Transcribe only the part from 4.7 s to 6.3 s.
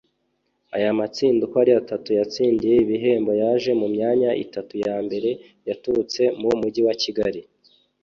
ya mbere yaturutse